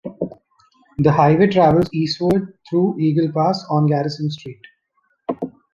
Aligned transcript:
The 0.97 1.11
highway 1.11 1.45
travels 1.45 1.87
eastward 1.93 2.57
through 2.67 2.99
Eagle 2.99 3.31
Pass 3.31 3.63
on 3.69 3.85
Garrison 3.85 4.31
Street. 4.31 4.65